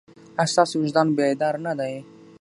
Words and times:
ایا 0.41 0.51
ستاسو 0.53 0.73
وجدان 0.79 1.07
بیدار 1.17 1.55
نه 1.65 1.73
دی؟ 1.79 1.93